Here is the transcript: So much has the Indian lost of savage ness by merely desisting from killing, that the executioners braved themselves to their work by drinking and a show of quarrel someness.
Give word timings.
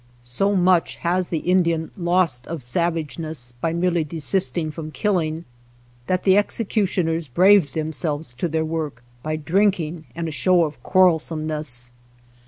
So 0.23 0.55
much 0.55 0.95
has 1.05 1.27
the 1.29 1.37
Indian 1.45 1.91
lost 1.95 2.47
of 2.47 2.63
savage 2.63 3.19
ness 3.19 3.51
by 3.61 3.71
merely 3.71 4.03
desisting 4.03 4.71
from 4.71 4.89
killing, 4.89 5.45
that 6.07 6.23
the 6.23 6.37
executioners 6.37 7.27
braved 7.27 7.75
themselves 7.75 8.33
to 8.39 8.47
their 8.47 8.65
work 8.65 9.03
by 9.21 9.35
drinking 9.35 10.05
and 10.15 10.27
a 10.27 10.31
show 10.31 10.63
of 10.63 10.81
quarrel 10.81 11.19
someness. 11.19 11.91